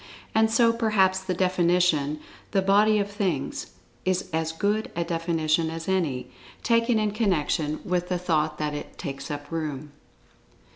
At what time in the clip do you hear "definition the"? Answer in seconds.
1.35-2.63